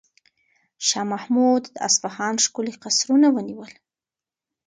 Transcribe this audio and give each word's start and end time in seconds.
شاه 0.87 1.05
محمود 1.11 1.63
د 1.69 1.75
اصفهان 1.87 2.35
ښکلي 2.45 2.73
قصرونه 2.83 3.27
ونیول. 3.31 3.71